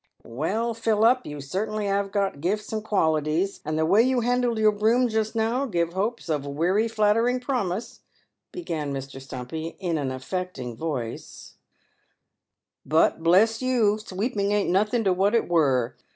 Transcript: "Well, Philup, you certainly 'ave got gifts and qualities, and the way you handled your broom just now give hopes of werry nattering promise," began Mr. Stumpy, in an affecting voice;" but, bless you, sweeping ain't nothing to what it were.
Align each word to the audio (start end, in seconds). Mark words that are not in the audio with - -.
"Well, 0.23 0.73
Philup, 0.73 1.27
you 1.27 1.39
certainly 1.41 1.87
'ave 1.87 2.09
got 2.09 2.41
gifts 2.41 2.73
and 2.73 2.83
qualities, 2.83 3.59
and 3.63 3.77
the 3.77 3.85
way 3.85 4.01
you 4.01 4.21
handled 4.21 4.57
your 4.57 4.71
broom 4.71 5.07
just 5.07 5.35
now 5.35 5.67
give 5.67 5.93
hopes 5.93 6.27
of 6.27 6.43
werry 6.47 6.87
nattering 6.89 7.39
promise," 7.39 7.99
began 8.51 8.91
Mr. 8.91 9.21
Stumpy, 9.21 9.75
in 9.77 9.99
an 9.99 10.09
affecting 10.11 10.75
voice;" 10.75 11.53
but, 12.83 13.21
bless 13.21 13.61
you, 13.61 13.99
sweeping 13.99 14.51
ain't 14.53 14.71
nothing 14.71 15.03
to 15.03 15.13
what 15.13 15.35
it 15.35 15.47
were. 15.47 15.95